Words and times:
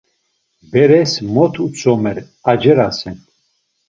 Beres 0.75 1.11
mot 1.35 1.59
utzumer, 1.65 2.15
acerasen. 2.55 3.21